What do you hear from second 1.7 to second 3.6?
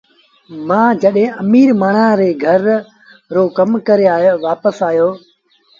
مآڻهآݩ ري گھرآݩ رو